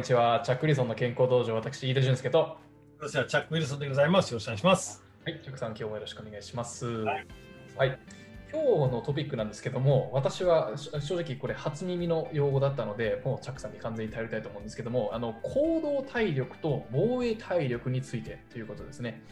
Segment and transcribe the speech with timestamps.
[0.00, 0.40] にちは。
[0.42, 2.56] チャック・ウィルソンの健康道場、私、飯田俊介と。
[2.98, 4.30] 私はチャック・ウィルソンでございます。
[4.30, 5.04] よろしくお願いします。
[5.26, 6.86] はい、チャックさん、今日もよろしくお願いします。
[6.86, 7.26] はい。
[7.76, 7.98] はい、
[8.50, 19.22] 今日のトピックなんですけども、私はし正直これ初耳の用語だったので、もうチャックさんに完全に頼りたいと思うんですけども、あの行動体力と防衛体力についてということですね。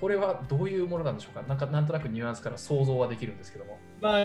[0.00, 1.42] これはどういうものなんでしょうか？
[1.42, 3.78] なんかなんとなくニュアンスから想像はできるんですけども。
[4.00, 4.24] まあ、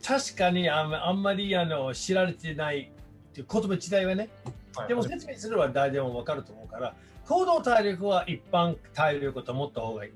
[0.00, 2.92] 確かにあんあんまりあの知られてない
[3.34, 4.28] 言葉自体はね、
[4.76, 6.94] はいでも説明すれば誰でも分かると思うから、
[7.26, 10.12] 行動体力は一般体力と思った方がいい。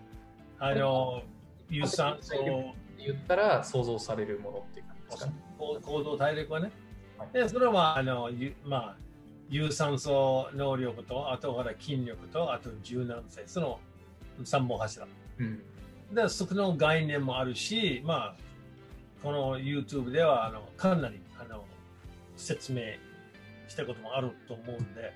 [0.59, 1.23] あの、
[1.71, 2.35] 有酸素、
[2.99, 5.33] 言ったら想像されるものっていう感じですかね。
[5.59, 6.73] 行動体力はね
[7.17, 7.29] はい。
[7.33, 8.97] で、それはあの、ゆまあ、
[9.49, 13.81] 有酸素能力と、あとほら筋力と、あと柔軟性、その
[14.43, 15.07] 3本柱。
[15.39, 15.63] うん。
[16.13, 18.37] でそこの概念もあるし、まあ、
[19.23, 21.65] この YouTube ではあのかなりあの
[22.37, 22.83] 説明
[23.69, 25.13] したこともあると思うんで、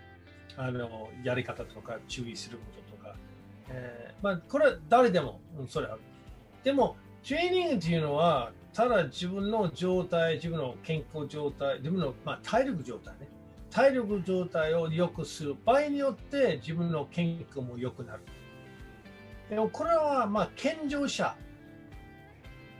[0.57, 3.17] あのやり方とか注意することとか、
[3.71, 6.01] えーまあ、これは誰でも、うんそれある。
[6.63, 13.29] でも、トレーニングっていうのは、ただ自分の状態、自分の健康状態、自分の、まあ、体力状態ね。
[13.73, 18.21] 体力状態を良くする場合によって自分の健康も良くなる。
[19.49, 21.35] でもこれはまあ健常者。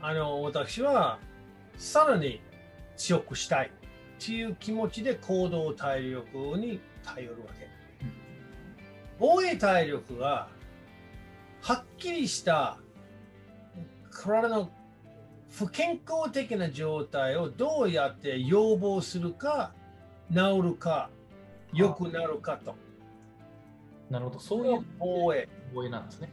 [0.01, 1.17] あの私は
[1.77, 2.41] さらに
[2.95, 3.71] 強くしたい
[4.23, 7.67] っていう気持ちで行動体力に頼るわけ。
[9.19, 10.47] 防衛体力は
[11.61, 12.77] はっきりした
[14.11, 14.71] 体の
[15.49, 19.73] 不健康的な状態をどうやって予防するか
[20.33, 21.09] 治るか
[21.73, 22.75] 良くなるかと。
[24.09, 25.49] なるほど、そういう防衛。
[25.73, 26.29] 防衛なんですね。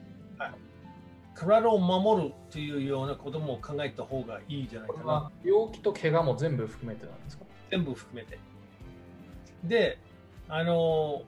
[1.34, 5.30] 体を守るというようなことも考えた方がいいじゃないかな。
[5.44, 7.49] 病気と怪我も全部含めてなんですか？
[7.70, 8.38] 全部含めて。
[9.64, 9.98] で、
[10.48, 11.22] あの、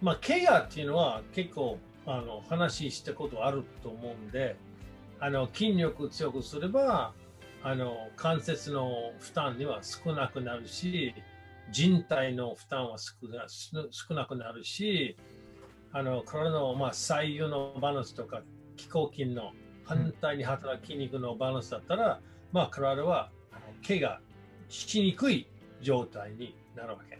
[0.00, 4.56] まあ、怪我っていうのは結構あの話したことあると思うんで、
[5.20, 7.12] あの筋力強くすれば、
[7.62, 11.14] あの関節の負担には少なくなるし、
[11.70, 15.16] 人体の負担は少なくなるし、
[15.92, 18.42] あの体の、まあ、左右のバランスとか
[18.76, 19.52] 気候筋の
[19.84, 22.20] 反対に働く筋肉のバランスだったら、
[22.52, 24.20] まあ、体はあの怪我
[24.68, 25.48] しにくい
[25.80, 27.18] 状態になるわけ。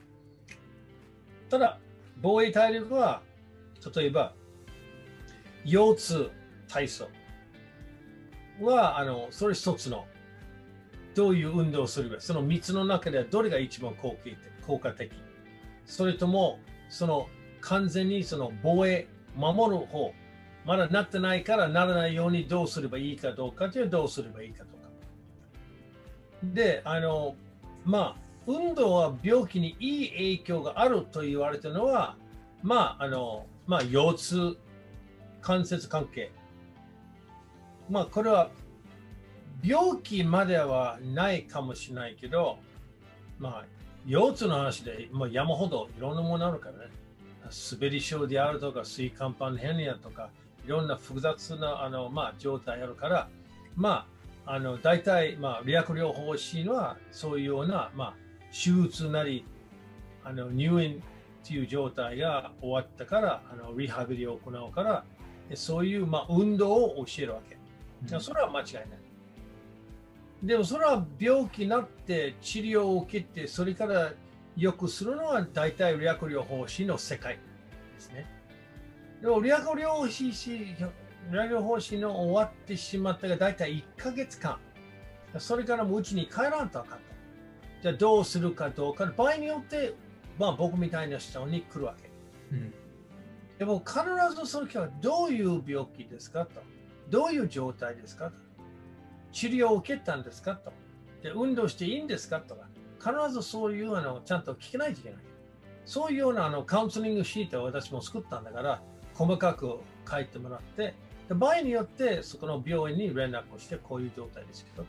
[1.49, 1.79] ただ、
[2.21, 3.23] 防衛体力は、
[3.95, 4.35] 例えば、
[5.65, 6.31] 腰痛
[6.69, 7.09] 体操
[8.61, 10.07] は、あのそれ一つの、
[11.15, 14.17] どういう運動をするか、その3つの中ではどれが一番効
[14.79, 15.11] 果的
[15.87, 17.29] それとも、その
[17.61, 20.13] 完全にその防衛、守る方、
[20.65, 24.89] まだなってないからならないようにどうすればいいかどうかというどうすればいいかとか。
[26.43, 27.35] で、あの、
[27.85, 32.17] まあ、運動は病気にいい影響があると言われてるのは、
[32.63, 34.59] まあ、あの、まあ、腰痛、
[35.43, 36.33] 関節関係。
[37.91, 38.51] まあ、これは
[39.63, 42.59] 病気まではないかもしれないけど、
[43.39, 43.65] まあ、
[44.07, 46.93] 腰痛の話で、まあ、山ほどいろんなものあるからね。
[47.71, 50.31] 滑り症であるとか、椎間板ヘルニアとか、
[50.65, 53.29] いろんな複雑なあの、まあ、状態あるから、
[53.77, 54.07] ま
[54.47, 59.45] あ、あの大体、まあ、理学療法士はそういうような、まあ、手術なり
[60.25, 61.03] あの入院
[61.45, 65.05] っていう状態が終わったからあのリハビリを行うから
[65.55, 67.55] そういう、まあ、運動を教えるわけ。
[67.55, 68.87] うんそれは間違いない。
[70.43, 74.13] でもそれは病気になって治療を受けてそれから
[74.57, 77.41] 良くするのは大体理学療法士の世界で
[77.99, 78.27] すね。
[79.21, 80.27] でも理学療法士
[81.31, 84.59] 療法士の終わってしまったが大体1ヶ月間
[85.39, 87.05] それからもううちに帰らんとあかんと。
[87.83, 89.95] じゃあどうするかどうか場合によって、
[90.39, 92.11] まあ、僕みたいな人に来るわけ。
[92.53, 92.75] うん
[93.59, 94.01] でも必
[94.41, 96.63] ずその時はどういう病気ですかと。
[97.11, 98.35] どういう状態ですかと。
[99.33, 100.73] 治療を受けたんですかと。
[101.23, 102.69] で運動していいんですかとか。
[103.01, 105.19] 必ずそういうあのちゃんと聞けないといけない。
[105.85, 108.83] そういうようなあのカウンセリングシートを私も作ったんだから、
[109.15, 110.95] 細かく書いてもらって、
[111.29, 114.89] で場合によってそこの病院に連絡をして、こういう状態ですけどと。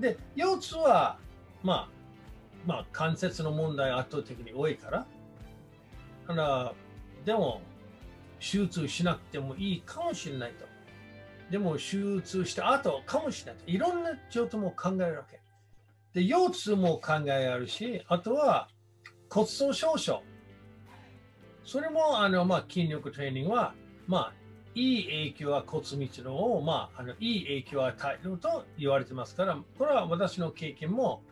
[0.00, 1.18] で、腰痛は、
[1.62, 1.96] まあ、
[2.66, 5.06] まあ、関節の問題が圧倒的に多いから、
[6.28, 6.74] だから、
[7.24, 7.62] でも、
[8.40, 10.66] 手術しなくてもいいかもしれないと。
[11.50, 13.70] でも、手術した後かもしれないと。
[13.70, 15.40] いろんな状態も考えるわけ。
[16.12, 18.68] で、腰痛も考えあるし、あとは
[19.30, 20.22] 骨粗しょう症。
[21.64, 23.74] それも、あの、まあ、筋力トレーニングは、
[24.06, 24.32] まあ、
[24.74, 31.22] いい影響は骨密度を、まあ、あのいい影響を与えると言われてますから、これは私の経験も、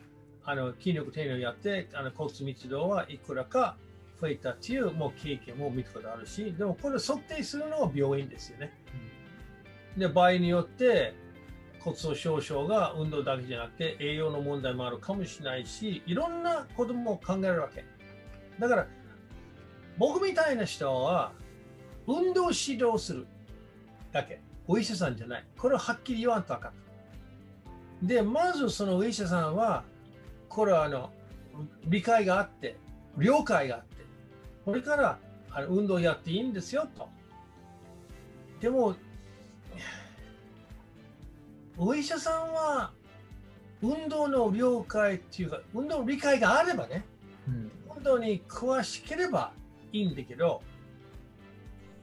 [0.47, 3.77] あの筋力トレーニングをやって、あの骨密度はいくらか
[4.21, 8.73] 増増えたっていうもう経験も見たことあるし、でもこれ測定するのは病院ですよね。
[9.99, 11.15] で、場合によって
[11.81, 17.85] 骨粗鬆症が運動だけじゃなくて栄養の問題もあるかもしれないし、いろんなことも考えるわけ。
[18.59, 18.87] だから、
[19.99, 21.33] 僕みたいな人は
[22.07, 23.27] 運動指導する
[24.11, 24.41] だけ。
[24.67, 25.45] お医者さんじゃない。
[25.59, 26.73] これをはっきり言わんとあか
[28.03, 28.07] ん。
[28.07, 29.85] で、まずそのお医者さんは、
[30.55, 31.11] これはあの
[31.87, 32.77] 理解があって、
[33.19, 34.05] 了解があって、
[34.65, 35.19] これから
[35.51, 37.09] あの運動やっていいんですよと。
[38.61, 38.95] でも、
[41.77, 42.93] お医者さんは
[43.83, 47.05] 運動の了解っていうか、運動の理解があればね、
[47.49, 49.53] うん、運動に詳しければ
[49.93, 50.63] いいんだけど、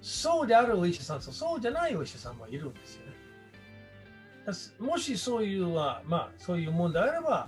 [0.01, 3.11] そうであるお医者さんとそうじゃないお医者さんもいるんですよね。
[4.79, 7.47] もしそういうは、まあ、そういう問題あれば、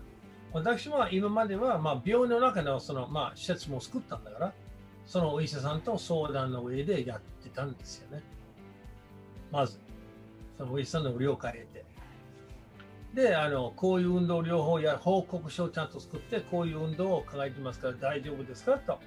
[0.53, 4.53] 私は今までは、まあ、病院の中のその、まあ、施設も作ったんだから、
[5.05, 8.23] そのお医者さんと相談の上でやってたんですよね。
[9.51, 9.79] まず、
[10.57, 11.85] そのお医者さんの了解を得て。
[13.15, 18.99] で、あのこういう運動療法や報告書をちゃんと作って、こういう運動を考えてますから大丈夫ですかと。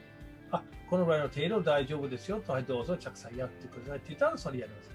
[0.50, 4.90] あ、このぐらいの程度大丈夫ですよと、はい、どうぞ着彩やってくださいって言ったらそれやります。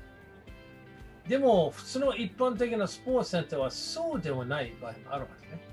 [1.29, 5.70] でも、普通の一般的なスポーツセンターはそうではない場合もあるわけね。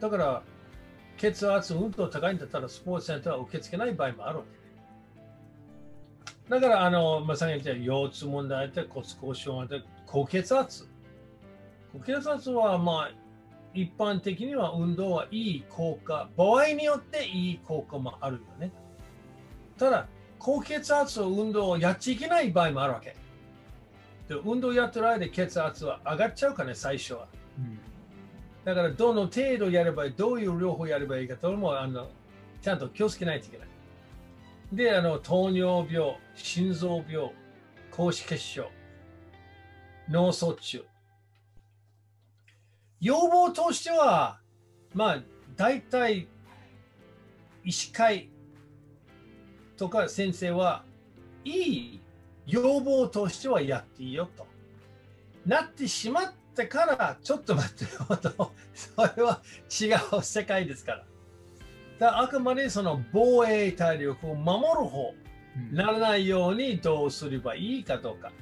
[0.00, 0.42] だから、
[1.16, 4.58] 血圧、運動高いんだったらスポーツセンターは受け付けない場合もあるわけ。
[6.50, 10.88] だから、あの、まさに言った腰痛問題で骨硬しょうで高血圧。
[11.92, 13.10] 高血圧は、まあ、
[13.74, 18.72] 一般的には運動はいい効果、場合によっていい効果もあるよね。
[19.76, 20.08] ただ、
[20.38, 23.14] 高血圧を運動をやっちゃいけない場合もあるわけ。
[24.28, 27.26] で運動やってる間血圧は上がっちゃうかね、最初は。
[27.58, 27.78] うん、
[28.68, 32.10] だから、どの程度やればいい、どういう療法やればいいかともあの
[32.60, 33.68] ちゃんと気をつけないといけない。
[34.74, 37.32] で、あの糖尿病、心臓病、
[37.90, 38.70] 高脂血症、
[40.10, 40.84] 脳卒中。
[43.00, 44.38] 要望としては、
[44.92, 45.22] まあ、
[45.56, 46.28] 大体、
[47.64, 48.28] 医師会
[49.78, 50.84] とか先生は
[51.42, 52.00] いい
[52.46, 54.46] 要望としてはやっていいよと。
[55.46, 58.52] なってしまってからちょっと待ってよと。
[58.74, 59.40] それは
[59.70, 60.98] 違う世界ですから。
[60.98, 61.06] だか
[62.16, 65.14] らあくまでその防衛体力を守る方、
[65.72, 68.32] ならないようにどうすればいいかどうか。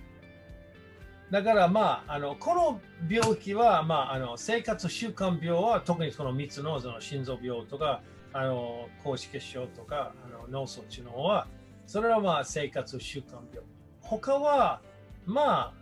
[1.31, 2.81] だからまあ、あのこの
[3.11, 8.01] 病気は、まあ、あの生活習慣病は特にその3つのその心臓病とか
[8.33, 11.49] あの高脂血症とかあの脳卒中の方は
[11.89, 13.67] それはまあ生活習慣病
[14.03, 14.81] 他は
[15.25, 15.73] まあ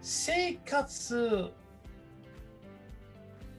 [0.00, 1.52] 生活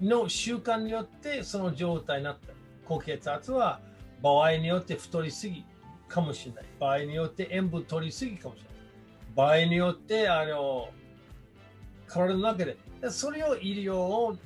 [0.01, 2.54] の習慣によってその状態になった。
[2.86, 3.80] 高血圧は
[4.24, 5.63] 場合によって太りすぎ
[6.07, 6.66] かもしれない。
[6.80, 8.72] 場合によって塩分取りすぎかもしれない。
[9.36, 10.90] 場合によってあの
[12.07, 12.78] 体の中で。
[13.10, 14.38] それを医療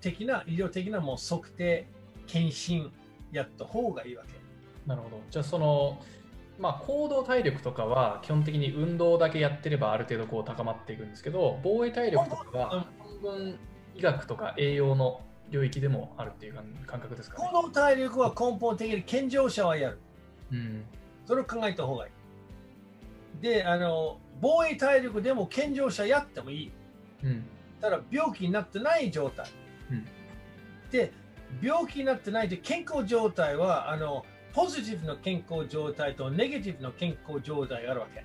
[0.00, 1.86] 的な医療的なもう測定
[2.26, 2.90] 検診
[3.30, 4.32] やった方がいいわけ。
[4.84, 5.20] なるほど。
[5.30, 6.02] じゃあその、
[6.58, 12.86] まあ、行動体力とかは基本的に運動だけやってればある程度こう高まっていくんですけど、防衛体力とかは半
[13.22, 13.58] 分
[14.00, 16.54] 医学とか栄養の領域でもあるっていう
[16.86, 19.98] 感覚ですか、ね、行動体力は根本的に健常者はやる。
[20.52, 20.84] うん、
[21.26, 22.10] それを考えた方がい
[23.38, 23.42] い。
[23.42, 26.72] で、あの、防衛体力でも健常者やってもいい。
[27.24, 27.44] うん、
[27.80, 29.46] ただ病気になってない状態。
[29.90, 30.06] うん、
[30.90, 31.12] で、
[31.62, 38.24] 病気になってないで健康状態はあのポジティブの健康状態とネガティブの健康状態があるわけ。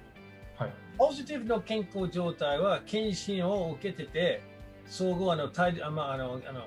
[0.58, 4.42] はい、ポジティブの健康状態は検診を受けてて、
[4.88, 6.66] 総合あの体あ、まあ、あのあの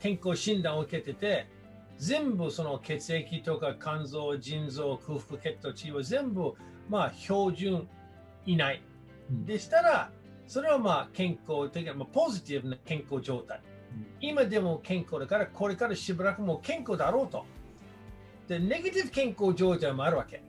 [0.00, 1.48] 健康診断を受けてて、
[1.98, 6.52] 全部その血液とか肝臓、腎臓、空腹血糖値は全部、
[6.88, 7.88] まあ、標準
[8.44, 8.82] 以内。
[9.44, 10.10] でしたら、
[10.46, 13.60] それはまあ健康的な、まあ、ポジティブな健康状態。
[14.20, 17.44] 今でも健康だから、これからしばらくも健康だろうと。
[18.46, 20.42] で、ネガティブ健康状態もあるわけ。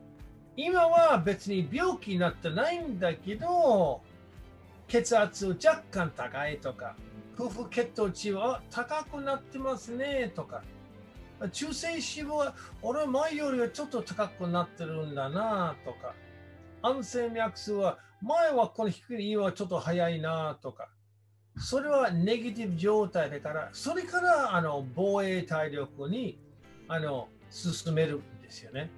[0.55, 4.01] 今は別に病気になってないんだけど、
[4.87, 6.95] 血圧若干高いとか、
[7.37, 10.63] 空腹血糖値は高くなってますねとか、
[11.51, 16.15] 中性脂肪は俺前よりはちょっと高くなってるんだなとか、
[16.81, 20.89] 安静脈数は前はこの低い今はちょっと早いなとか、
[21.59, 26.39] それはネガティブ状態だから、それからあの防衛体力に
[26.87, 28.89] あの進めるんですよね。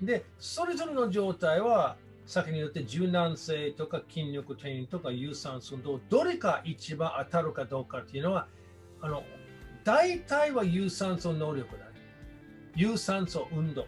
[0.00, 1.96] で、それぞれの状態は、
[2.30, 8.46] 先に言って柔軟性とか筋力トレーニングとか有酸素運動、どれか一番当たるかどうかっていうのは、
[9.00, 9.24] あの
[9.82, 11.90] 大体は有酸素能力だ、ね。
[12.76, 13.84] 有酸素運動。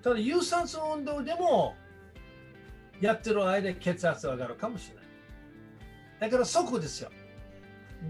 [0.00, 1.74] ただ有酸素運動でも
[3.00, 5.04] やってる間血圧上がるかもしれない。
[6.20, 7.10] だからそこですよ。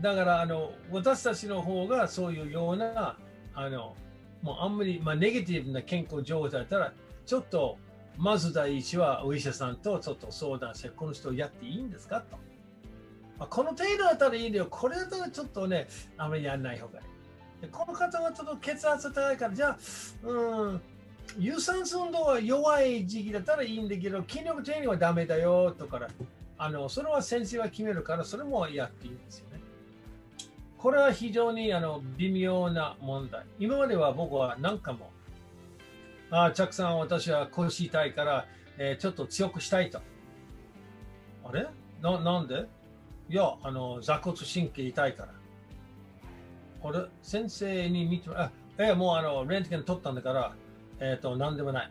[0.02, 3.16] だからあの私たちの方がそういうような
[3.54, 3.96] あの
[4.42, 6.92] もうあんまり、まあ、ネガティブな健康状態だったら
[7.24, 7.78] ちょっと
[8.16, 12.36] まず第一はお医者さんとちょっと相談してこの人やっていいんですかと。
[13.38, 14.66] まあ、この程度だったらいいんだよ。
[14.70, 17.62] これだったらちょっとね、あまりやらない方がいい。
[17.62, 19.78] でこの方はちょっと血圧高いから、じゃあ、
[20.24, 20.80] うん、
[21.38, 26.00] 有酸素運動は弱い時期だったらいいんだけど、筋力トレーニングはダメだよとか、
[26.58, 29.60] あのそれは先生は決めるから、それもやっていいんですよね。
[30.76, 33.44] これは非常にあの微妙な問題。
[33.58, 35.10] 今までは僕は何かも、
[36.32, 38.46] ああ、チャックさん、私は腰痛いから、
[38.78, 40.00] えー、ちょっと強くしたいと。
[41.44, 41.66] あれ？
[42.00, 42.66] ななんで？
[43.28, 45.34] いや、あの、座骨神経痛いから。
[46.80, 50.54] これ、先生に見ても、あ、えー、もうあの、レントゲン取ったんだから、
[51.00, 51.90] えっ、ー、と、なんでもない。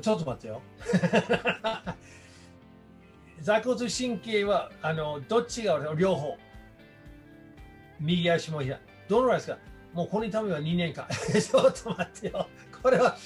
[0.00, 0.62] ちょっと待ってよ。
[3.42, 6.38] 座骨神経は、あの、どっちが両方。
[7.98, 8.78] 右足も左。
[9.08, 9.58] どのぐらいですか？
[9.94, 11.08] もうこの痛みは2年間。
[11.32, 12.46] ちょっと待ってよ。
[12.82, 13.16] これは、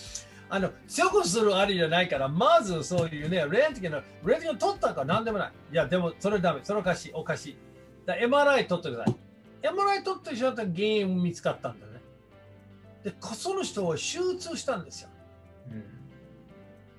[0.49, 5.53] あの、強くするありじゃないから、まずそういうね、レントゲンの、レントゲン取ったか何でもない。
[5.73, 6.61] いや、でもそれダメ。
[6.63, 7.13] それおかしい。
[7.15, 7.57] おかしい。
[8.05, 9.17] だ MRI 取ってください。
[9.63, 11.93] MRI 取ってしまったら原因見つかったんだね。
[13.05, 15.09] で、その人を手術したんですよ。
[15.71, 15.85] うん、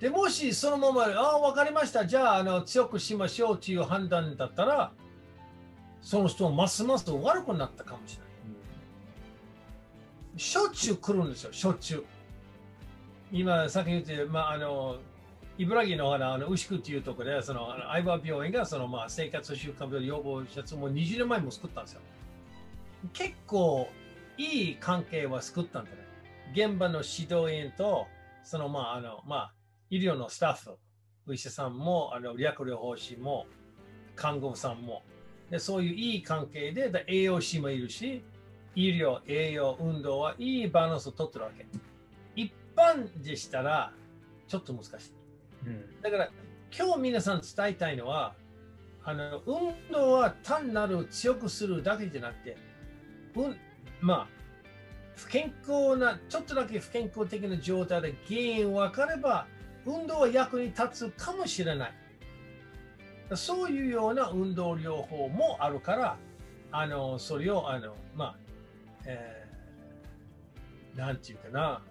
[0.00, 2.06] で、もしそのまま、ああ、わかりました。
[2.06, 4.92] じゃあ、あの強くしましょうという判断だったら、
[6.00, 8.24] その人もますます悪くなったかもしれな
[10.36, 10.40] い。
[10.40, 12.04] しょっちゅう来るんですよ、しょっちゅう。
[13.32, 14.98] 今、さっき言って、まあ、あの、
[15.58, 22.00] 茨城のあの牛久っていうところで、その相葉病院がその、まあ、生活習慣病予防施設も20年前も作ったんですよ。
[23.12, 23.88] 結構
[24.36, 25.96] いい関係は作ったんだね。
[26.52, 28.06] 現場の指導員と、
[28.42, 29.54] そのまあ、あの、まあ、
[29.90, 30.56] 医療のスタッ
[31.26, 33.46] フ、医者さんも、あの、略療法士も、
[34.16, 35.02] 看護婦さんも、
[35.50, 38.22] でそういういい関係で栄養士もいるし
[38.74, 41.66] 医療栄養運動はいいバランスをとってるわけ
[42.76, 43.92] 般でしたら
[44.48, 44.92] ちょっと難しい、
[45.66, 46.30] うん、だから
[46.76, 48.34] 今日皆さん伝えたいのは
[49.04, 52.56] あの運動は単なる強くするだけじゃなくて、
[53.36, 53.56] うん、
[54.00, 54.28] まあ
[55.16, 59.46] 不健康なちょっとだけ不健康的な状態で原因分かれば
[59.86, 61.92] 運動は役に立つかもしれない。
[63.34, 66.16] そういうような運動療法もあるから、
[66.70, 68.36] あのそれを、あのまあ、
[69.06, 71.82] えー、なんていうかな、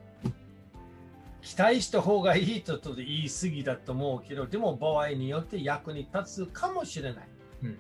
[1.43, 7.27] 期待した方がいいとと言い過ぎだと思うけど、でも場合によって役に立つかもしれない。
[7.63, 7.77] うん、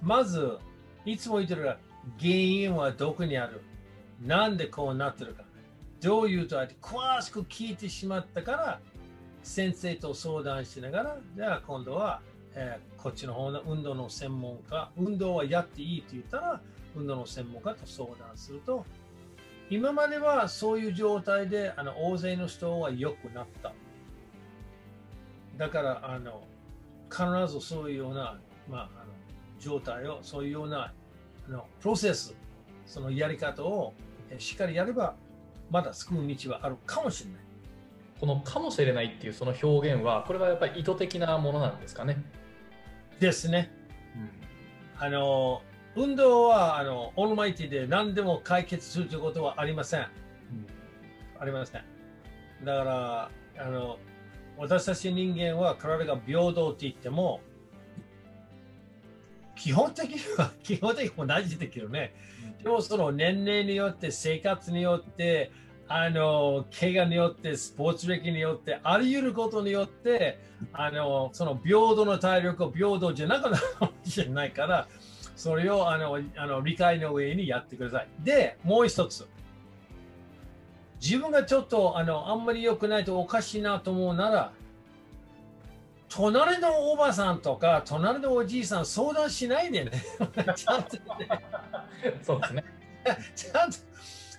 [0.00, 0.58] まず、
[1.04, 1.78] いつも言ってるが、
[2.18, 3.60] 原因はどこにある？
[4.22, 5.42] なんでこうなってるか。
[6.00, 8.80] どういうとあって詳しく聞いてしまったから、
[9.42, 12.20] 先生と相談しながら、じゃあ今度は
[12.56, 16.60] えー、こっちの方の運動の専門家、運動はやっていいって言ったら、
[16.94, 18.86] 運動の専門家と相談すると、
[19.70, 23.72] 今まではそういう状態であの大勢の人は良くなった。
[25.56, 26.42] だからあの
[27.10, 29.12] 必ずそういうような、まあ、あの
[29.58, 30.92] 状態を、そういうような
[31.48, 32.34] あのプロセス、
[32.86, 33.94] そのやり方を
[34.38, 35.14] しっかりやれば、
[35.70, 37.40] まだ救う道はあるかもしれない。
[38.20, 42.22] このかもしれないっていうその表現は、これはやっぱり意図的なものなんですかね？
[43.20, 43.70] ですね。
[44.96, 45.62] うん、あの
[45.96, 50.00] 運動はあのオールマイティで何でも解決するということはありません。
[50.00, 50.06] うん、
[51.40, 51.84] ありません。
[52.64, 53.98] だからあの
[54.56, 57.40] 私たち人間は体が平等って言っても
[59.56, 62.14] 基本的には 基本的に同じだけどね。
[62.62, 65.52] でもその年齢によって生活によって
[65.86, 70.38] あの怪我によってスポーツ歴によってあり得ることによって
[70.72, 74.88] あのその平等の体力を平等じゃなくなるかもしれないから
[75.36, 78.08] それをあのあの理解の上にやってください。
[78.20, 79.26] でもう一つ
[81.00, 84.52] 自分がちょっとあのあんまり良くないとおかしいなと思うなら
[86.08, 89.90] 隣のおばさんとか隣のおじいさん相談しないでね。
[90.54, 91.28] ちゃんとね。
[92.22, 92.64] そうですね。
[93.34, 93.78] ちゃんと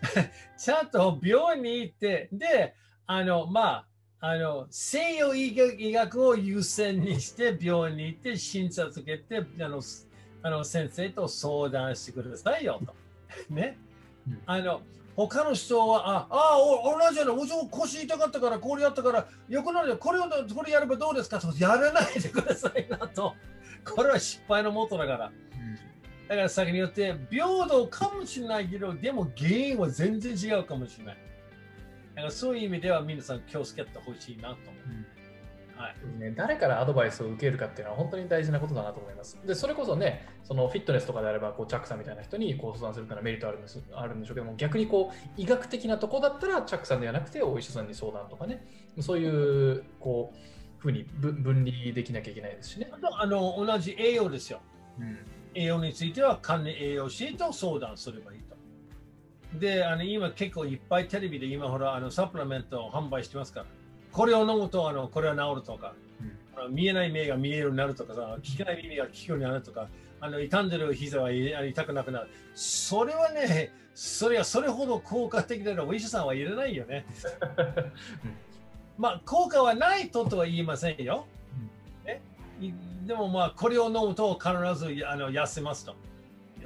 [0.58, 2.76] ちゃんと病院に行って、で、
[3.06, 3.86] あの、ま
[4.20, 9.82] あ、あの西洋医学を優先にして病院に行って診察受けてあの
[10.46, 12.94] あの先生と相談してくださいよと。
[13.52, 13.80] ね。
[14.46, 14.82] あの
[15.16, 20.24] 他の人は、ああ、同じような、お腰痛かったから、これやったから、よくなるよ、これを
[20.54, 21.40] これやればどうですか？
[21.40, 23.34] と、やらないでくださいなと。
[23.86, 25.32] これは失敗のもとだから。
[26.28, 31.18] だから先によって平等かもしれないけど、でも原因は全然違うかもしれない。
[32.16, 34.76] だからそういう意味では皆さん気をつけてほしいなと思う。
[35.76, 39.38] はいね、誰からアドバイスを受けるかっていうのは本当に大事なことだなと思います。
[39.46, 48.66] で、それこそね、そのフィットネスとかであれば、こう、チャックさんみたいな人にこう相談するからメリットあるんですあるんでしょうけども、逆にこう、医学的なとこだったら、チャックさんではなくて、お医者さんに相談とかね、
[49.02, 50.38] そういう、こう、
[50.78, 52.90] ふうに分分離できなきゃいけないですしね。
[52.92, 54.62] あとあの同じ栄養ですよ。
[55.00, 55.18] うん
[55.56, 58.56] 栄養については管理栄養士と相談すればいいと。
[59.58, 63.66] で、あの今結構いっぱいテレビで今ほらあのサプリメントを販売してますから、
[64.16, 65.94] これを飲むとあのこれは治るとか、
[66.56, 69.90] あの見えない目が見えるようになるとかさ、聞けない耳が聞くようになるとか、
[70.22, 72.30] あの傷んでる膝は痛くなくなる。
[72.54, 77.06] それはね、それはそれほど効果的なのお医者さんはいらないよね。
[78.98, 81.26] まあ効果はないととは言いませんよ。
[82.06, 82.22] ね、
[83.06, 85.94] でもまあこれを飲むと必ずあの痩せますと。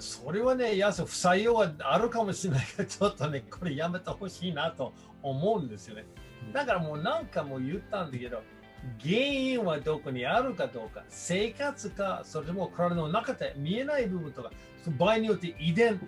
[0.01, 6.05] それはね、痩せ、不採用はあるかもしれないけど、ちょっとね、 これやめてほしいなと思うんですよね。
[6.53, 8.41] だからもう何回も言ったんだけど、
[9.01, 14.51] 原因はどこにあるかどうか、生活か、それとも体の中で見えない部分とか、
[14.97, 15.99] 場合によって遺伝。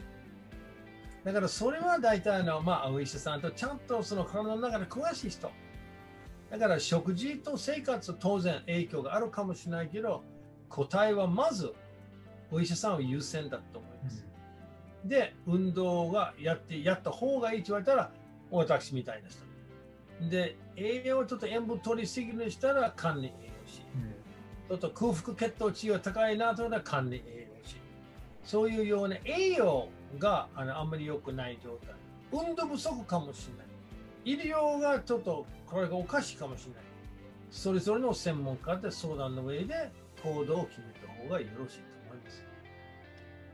[1.24, 5.52] だからそれは大体の、まあ、お医者さんとちゃんとその体の中で詳しい人。
[6.50, 10.24] だから食事と生活当然影響があるかもしれないけど、
[10.68, 11.74] 答えはまず
[12.52, 14.26] お医者さんを優先だと思います。
[15.06, 18.12] で、運動がやってやった方がいいと言われたら、
[18.52, 20.30] 私みたいな人。
[20.30, 23.34] で、栄養ちょっと塩分取りすぎるしたら管理栄養
[23.66, 23.82] 士。
[24.68, 27.76] ちょっと空腹血糖値が高いなと思ったら管理栄養士。
[28.44, 29.90] そういうような栄養
[30.20, 31.96] があのあんまり良くない状態。
[32.32, 33.68] 運動不足かもしれない。
[34.24, 36.84] 医療がちょっとこれがおかしいかもしれない。
[37.50, 39.92] それぞれの専門家で相談の上で
[40.24, 41.91] 行動を決めた方がよろしい。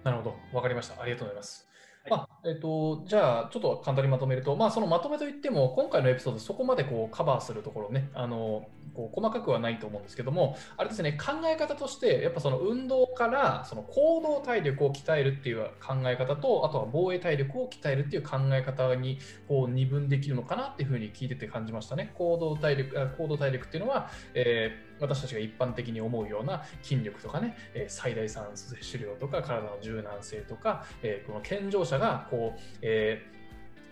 [0.08, 1.02] なるほど、わかりました。
[1.02, 1.68] ありがとうございます。
[2.10, 22.14] まあえっと、じゃあ、ちょっと簡単にまとめると、まあ、そのまとめといっても、今回のエピソード、そこまでこうカバーするところね、あのこう細かくはないと思うんですけども、あれですね、考え方として、やっぱその運動からその行動体力を鍛えるっていう考え方と、あとは防衛体力を鍛えるっていう考え方にこう二分できるのかなっていうふうに聞いてて感じましたね。
[22.18, 33.37] 行動体力あ行動体力っていうのは、えー私たちが一般的に思うような筋力とかね、え最大酸素摂取量とか体の柔軟性とか、えこの健常者がこう、えー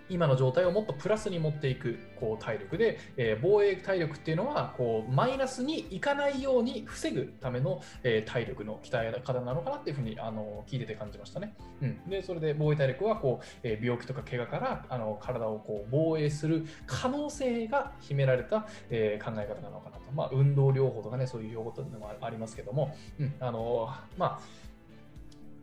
[0.10, 11.54] 今の状態をもっとプラスに持っていくこう体力で、えー防衛体力っていうのはこうマイナスにいかないように防ぐための、えー体力の鍛え方なのかなっていうふうにあの聞いてて感じましたね。
[11.82, 20.06] うん、でそれで防衛体力はこう、えー病気とか怪我からあの体をこう防衛する可能性が秘められた、え考え方なのかなと。
[20.14, 24.65] まあ、運動療法とかね、そういう用語というのもありますけども、うん、あのまあ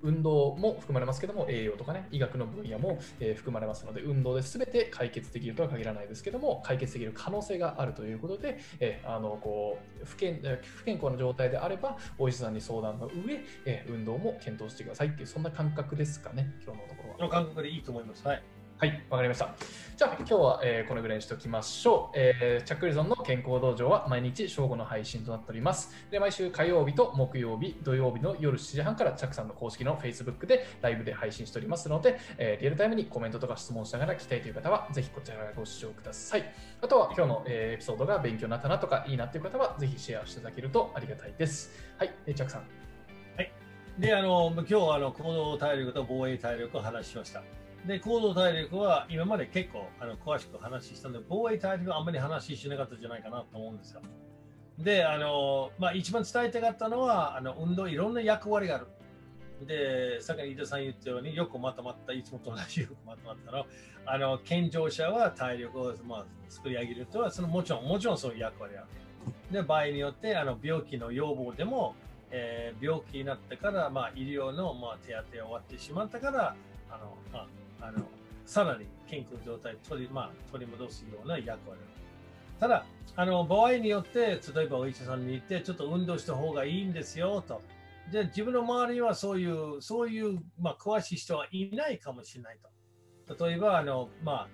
[0.03, 17.17] 運動も含まれますけども、栄養とかね、医学の分野も、えー含まれますので、運動で全て解決できるとは限らないですけども、解決できる可能性があるということで、えーあのこう不健えー不健康な状態であれば、お医者さんに相談の上、えー運動も検討してくださいっていう、そんな感覚ですかね、今日のところは。
[17.17, 18.27] この感覚でいいと思います。
[18.27, 18.43] はい。
[18.83, 19.55] はい、わかりました。
[19.97, 22.19] じゃあ、今日は、えーこのぐらいにしておきましょう。
[22.19, 25.95] えーチャックリゾンの健康道場は毎日正午の配信となっております。
[26.11, 36.53] で、毎週火曜日と木曜日、土曜日の夜7時半からチャックさんの公式の Facebook でライブで配信しておりますので、えーリアルタイムにコメントとか質問しながら聞きたいという方は、ぜひこちらからご視聴ください。
[36.81, 41.71] あとは、今日の、えエピソードが勉強になったなとか、いいなという方は、ぜひシェアしていただけるとありがたいです。
[41.99, 42.63] はい、えーチャックさん。
[44.01, 47.45] で、あの、今日はあの行動体力と防衛体力を話しました。
[47.87, 54.01] で、行動体力は今まで結構あの詳しく話したので、防衛体力はあんまり話しなかったんじゃないかなと思うんですよ。
[54.79, 58.87] で、あの、まあ、一番伝えたかったのは、あの運動いろんな役割がある。
[59.67, 63.67] で、さっき飯田さん言ったようによくまとまった、いつもと同じよくまとまったの。
[64.07, 68.91] あの、健常者は体力を、まあ、作り上げるとは、そのもちろん、もちろんそういう役割がある。
[69.53, 71.95] で、場合によって、あの病気の要望でも、
[72.31, 76.57] えー病気になってから、まあ、医療の、まあ、手当が終わってしまったから、
[76.91, 77.49] あのまあ、
[77.83, 78.05] あの
[78.47, 81.81] さらに健康状態を取り,、まあ、取り戻すような役割。
[82.59, 87.61] ただあの、場合によって、例えばお医者さんに行って、ちょっと運動した方がいいんですよと。
[88.11, 92.59] で、自分の周りにはそういう、そういう、まあ、詳しい人はいないかもしれない
[93.27, 93.47] と。
[93.47, 94.49] 例えば、あの、まあ、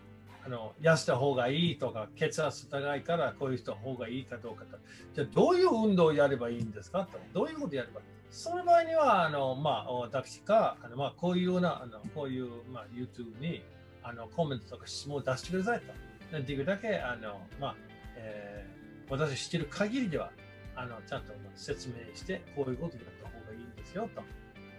[0.44, 4.78] あの痩せた方がいいとか、血圧高いからこういう人の方がいいかどうかと。
[5.14, 7.18] じゃあどういう運動をやればいいんですかと。
[7.32, 13.62] どういうことやればいいその場合には、あのまあ、私か、あのまあ、こういうような、あのこういう、まあ、YouTube に
[14.02, 16.38] あのコメントとか質問を出してくださいと。
[16.38, 17.76] できるだけ、あのまあ
[18.16, 18.78] えー
[19.10, 20.30] 私知ってる限りでは
[20.76, 24.22] あの、ちゃんと説明して、こういうことやった方がいいんですよと。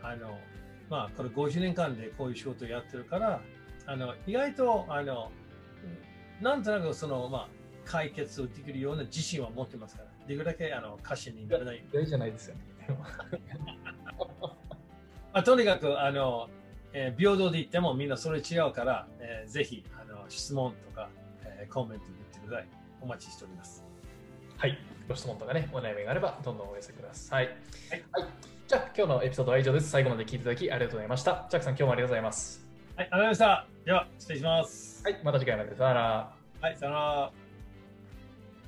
[0.01, 0.37] あの
[0.89, 3.41] まあ、これ50年間でこういう仕事をやってるから、
[3.85, 5.31] あの意外とあの
[6.41, 7.47] なんとなくその、まあ、
[7.85, 11.83] 解決できるような自信は持ってますから、できるだけあの歌詞にならない。
[11.91, 12.61] 大じゃないですよね。
[15.31, 16.49] まあ、とにかくあの、
[16.93, 21.09] えー平等で言ってもみんなそれ違うから、えーぜひあの質問とか、
[21.43, 22.67] えーコメント言ってください。
[23.01, 23.85] お待ちしております。
[24.57, 24.77] はい。
[25.07, 27.45] ご質問とかね、お悩みがあれば、どんどんお寄せください。
[27.47, 27.55] はい。
[28.67, 29.89] じゃあ、今日のエピソードは以上です。
[29.89, 31.47] 最後まで聞いていただきありがとうございました。
[31.49, 32.67] ジャックさん、今日もありがとうございます。
[32.95, 33.67] はい、ありがとうございました。
[33.85, 35.03] では、失礼します。
[35.05, 35.19] はい。
[35.23, 35.75] また次回まで。
[35.75, 36.33] さよなら。
[36.61, 37.31] はい、さよなら。